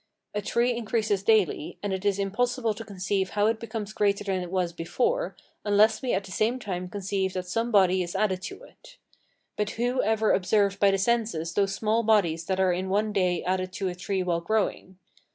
A 0.33 0.41
tree 0.41 0.75
increases 0.75 1.21
daily, 1.21 1.77
and 1.83 1.93
it 1.93 2.03
is 2.05 2.17
impossible 2.17 2.73
to 2.73 2.83
conceive 2.83 3.29
how 3.29 3.45
it 3.45 3.59
becomes 3.59 3.93
greater 3.93 4.23
than 4.23 4.41
it 4.41 4.49
was 4.49 4.73
before, 4.73 5.35
unless 5.63 6.01
we 6.01 6.11
at 6.13 6.23
the 6.23 6.31
same 6.31 6.57
time 6.57 6.89
conceive 6.89 7.33
that 7.33 7.45
some 7.45 7.69
body 7.69 8.01
is 8.01 8.15
added 8.15 8.41
to 8.41 8.63
it. 8.63 8.97
But 9.57 9.69
who 9.77 10.01
ever 10.01 10.31
observed 10.33 10.79
by 10.79 10.89
the 10.89 10.97
senses 10.97 11.53
those 11.53 11.75
small 11.75 12.01
bodies 12.01 12.45
that 12.45 12.59
are 12.59 12.73
in 12.73 12.89
one 12.89 13.13
day 13.13 13.43
added 13.43 13.71
to 13.73 13.89
a 13.89 13.93
tree 13.93 14.23
while 14.23 14.41
growing? 14.41 14.97